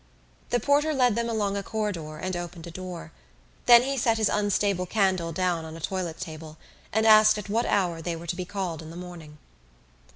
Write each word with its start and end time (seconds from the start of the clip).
The 0.49 0.59
porter 0.59 0.95
led 0.95 1.15
them 1.15 1.29
along 1.29 1.55
a 1.55 1.61
corridor 1.61 2.17
and 2.17 2.35
opened 2.35 2.65
a 2.65 2.71
door. 2.71 3.11
Then 3.67 3.83
he 3.83 3.97
set 3.97 4.17
his 4.17 4.29
unstable 4.29 4.87
candle 4.87 5.31
down 5.31 5.63
on 5.63 5.77
a 5.77 5.79
toilet 5.79 6.17
table 6.19 6.57
and 6.91 7.05
asked 7.05 7.37
at 7.37 7.49
what 7.49 7.67
hour 7.67 8.01
they 8.01 8.15
were 8.15 8.25
to 8.25 8.35
be 8.35 8.43
called 8.43 8.81
in 8.81 8.89
the 8.89 8.95
morning. 8.97 9.37